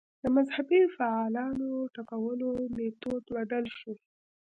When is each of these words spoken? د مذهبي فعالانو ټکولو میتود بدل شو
د 0.23 0.23
مذهبي 0.35 0.81
فعالانو 0.95 1.69
ټکولو 1.95 2.49
میتود 2.75 3.23
بدل 3.35 3.65
شو 3.79 3.93